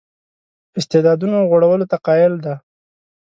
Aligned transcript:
استعدادونو 0.79 1.47
غوړولو 1.49 1.85
ته 1.91 1.97
قایل 2.05 2.33
دی. 2.43 2.55